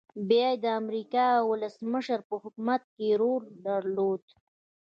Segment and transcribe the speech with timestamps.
[0.29, 4.23] بيا يې د امريکا د ولسمشر په حکومت کې رول درلود.